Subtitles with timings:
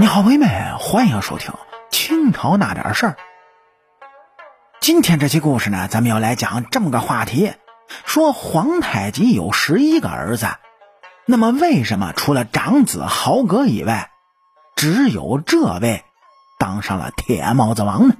[0.00, 1.52] 你好，朋友们，欢迎收听
[1.90, 3.16] 清朝那点事儿。
[4.80, 7.52] 今天这期故事呢，咱们要来讲这么个话题：
[8.04, 10.46] 说皇太极有十一个儿子，
[11.26, 14.12] 那么为什么除了长子豪格以外，
[14.76, 16.04] 只有这位
[16.60, 18.14] 当上了铁帽子王呢？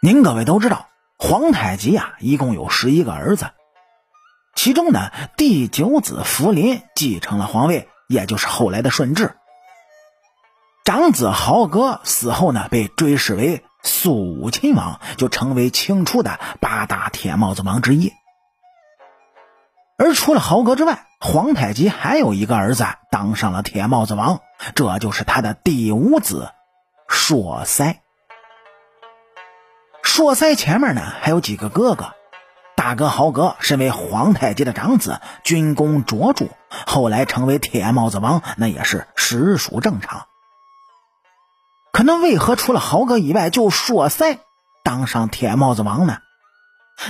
[0.00, 0.88] 您各位都知道，
[1.18, 3.50] 皇太极啊，一共有十一个儿子，
[4.54, 9.36] 其中呢，第九子福临继承了皇位，也就是后来的顺治。
[10.84, 18.12] 长子豪格死后呢，被追谥为肃武亲王，就成为清初的八大铁帽子王之一。
[19.96, 24.40] 而除了豪格之外，皇太极还有一个儿子当上了铁帽子王，
[24.74, 26.50] 这就是他的第五子
[27.08, 28.02] 硕塞。
[30.02, 32.12] 硕塞前面呢还有几个哥哥，
[32.76, 36.48] 大哥豪格身为皇太极的长子，军功卓著，
[36.86, 40.26] 后来成为铁帽子王，那也是实属正常。
[41.94, 44.40] 可那为何除了豪格以外，就硕塞
[44.82, 46.18] 当上铁帽子王呢？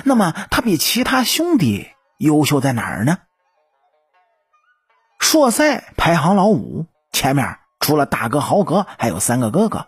[0.04, 3.16] 那么他比其他兄弟优秀在哪儿呢？
[5.18, 9.86] 硕塞排行老五，前面除了大哥豪格，还有三个哥哥。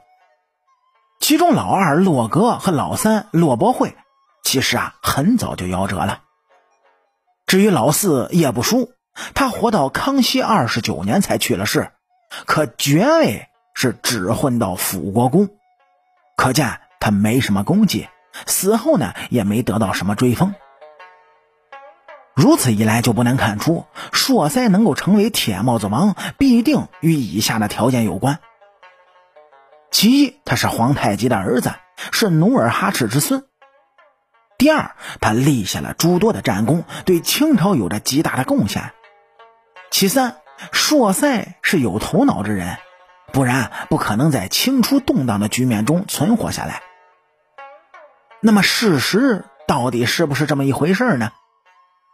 [1.20, 3.98] 其中老二洛格和老三洛博会，
[4.44, 6.22] 其实啊很早就夭折了。
[7.46, 8.94] 至于老四叶不舒，
[9.34, 11.92] 他活到康熙二十九年才去了世，
[12.46, 13.48] 可爵位。
[13.78, 15.50] 是只混到辅国公，
[16.34, 18.08] 可见他没什么功绩，
[18.46, 20.54] 死后呢也没得到什么追封。
[22.34, 28.38] 如此一来，就不难看出，硕塞能够成为铁帽子王，必定与以下的条件有关：
[29.90, 31.74] 其一，他是皇太极的儿子，
[32.12, 33.42] 是努尔哈赤之孙；
[34.56, 38.84] 第二，他立下了诸多的战功，对清朝有着极大的贡献；
[39.90, 40.38] 其三，
[40.72, 42.78] 硕塞是有头脑之人。
[43.36, 46.80] 不然不可能在清初动荡的局面中存活下来。
[48.40, 51.32] 那么事实到底是不是这么一回事呢？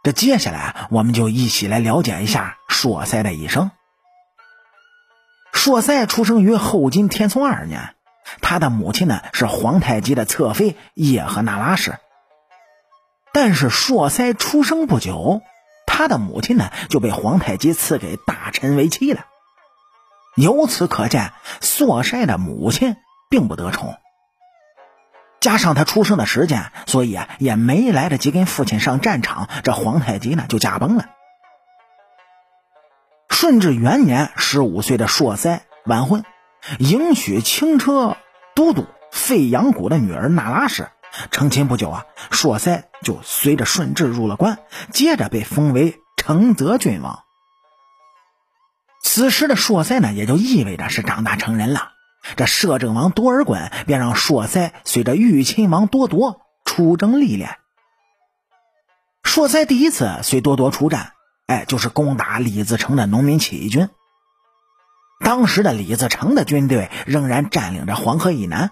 [0.03, 3.71] 这接下来我们就一起来了解一下硕塞的一生。
[5.53, 7.95] 硕塞出生于后金天聪二年，
[8.41, 11.99] 他的母亲呢是皇太极的侧妃叶赫那拉氏。
[13.31, 15.41] 但是硕塞出生不久，
[15.87, 19.23] 他的母亲呢就被皇太极赐给大臣为妻了。
[20.35, 22.95] 由此可见，硕塞的母亲
[23.29, 23.95] 并不得宠。
[25.39, 31.05] 加上他出生的时间，所以啊，也没来得及跟父亲上战场，这皇太极呢就驾崩了。
[33.29, 36.23] 顺治元年，十五岁的硕塞完婚，
[36.79, 38.15] 迎娶轻车
[38.55, 40.87] 都督费扬古的女儿那拉氏。
[41.29, 44.59] 成亲不久啊，硕塞就随着顺治入了关，
[44.91, 47.22] 接着被封为承泽郡王。
[49.03, 51.91] 此时的硕塞呢，也就意味着是长大成人了。
[52.37, 57.57] 这摄政王多尔衮便让硕塞随着豫亲王多铎出征历练。
[59.23, 61.11] 硕塞第一次随多铎出战，
[61.47, 63.89] 哎，就是攻打李自成的农民起义军。
[65.19, 68.71] 当时的李自成的军队仍然占领着黄河以南，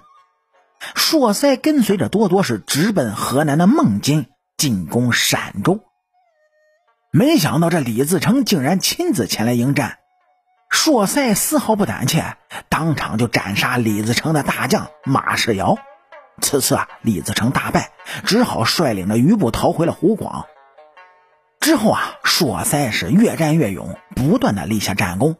[0.95, 4.27] 硕塞跟随着多铎是直奔河南的孟津
[4.57, 5.83] 进攻陕州。
[7.11, 9.97] 没想到这李自成竟然亲自前来迎战。
[10.71, 12.37] 硕塞丝毫不胆怯，
[12.69, 15.77] 当场就斩杀李自成的大将马世尧。
[16.41, 17.91] 此次啊，李自成大败，
[18.25, 20.45] 只好率领着余部逃回了湖广。
[21.59, 25.35] 之后啊，硕塞是越战越勇，不断的立下战功。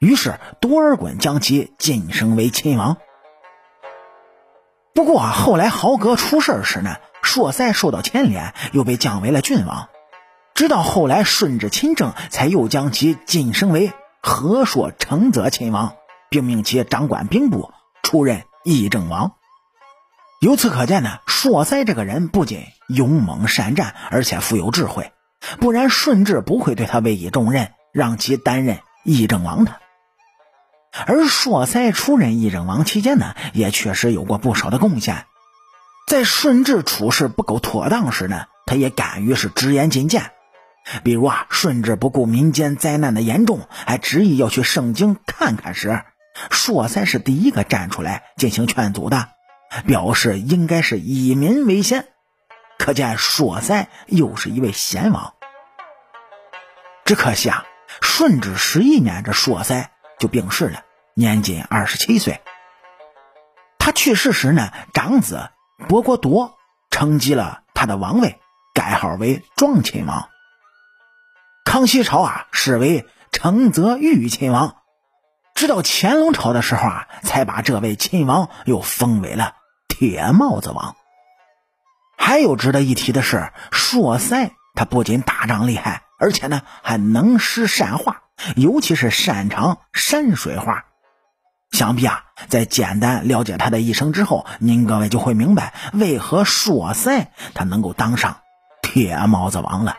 [0.00, 2.96] 于是多尔衮将其晋升为亲王。
[4.94, 9.88] 不过后来豪格出事时呢，硕塞受到牵连，又被降为了郡王。
[10.54, 13.92] 直到后来顺治亲政，才又将其晋升为。
[14.28, 15.94] 和硕承泽亲王，
[16.28, 17.72] 并命其掌管兵部，
[18.02, 19.32] 出任议政王。
[20.40, 25.12] 由此可见呢，硕塞这个人不仅勇猛善战，而且富有智慧，
[25.58, 29.80] 不然顺治不会对他委以重任，让其担任议政王的。
[31.06, 35.24] 而硕塞出任议政王期间呢，也确实有过不少的贡献。
[36.06, 40.30] 在顺治处事不够妥当时呢，他也敢于是直言进谏。
[41.04, 46.02] 比如啊，顺治不顾民间灾难的严重，还执意要去盛京看看时，
[46.50, 49.28] 硕塞是第一个站出来进行劝阻的，
[49.86, 52.08] 表示应该是以民为先。
[52.78, 55.34] 可见硕塞又是一位贤王。
[57.04, 57.64] 只可惜啊，
[58.00, 60.82] 顺治十一年，这硕塞就病逝了，
[61.14, 62.40] 年仅二十七岁。
[63.78, 65.50] 他去世时呢，长子
[65.88, 66.56] 博国铎
[66.90, 68.38] 承继了他的王位，
[68.74, 70.28] 改号为庄亲王。
[71.68, 74.76] 康熙朝啊，是为承泽豫亲王，
[75.54, 79.52] 直到乾隆朝的时候啊，才把这位亲王又封为了
[79.86, 80.96] 铁帽子王。
[82.16, 88.22] 还有值得一提的是，硕塞他不仅打仗厉害，而且呢还能诗善画，
[88.56, 90.86] 尤其是擅长山水画。
[91.72, 98.38] 想必啊，在简单了解他的一生之后，您各位就会明白为何硕塞他能够当上
[98.80, 99.98] 铁帽子王了。